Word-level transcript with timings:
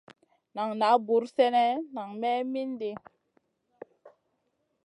Nan 0.55 0.69
na 0.79 0.89
buur 1.07 1.23
sènè 1.35 1.63
nang 1.95 2.13
may 2.23 2.41
mindi. 2.55 2.91